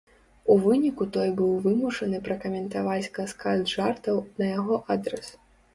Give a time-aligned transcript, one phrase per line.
[0.53, 5.27] У выніку той быў вымушаны пракаментаваць каскад жартаў на яго адрас.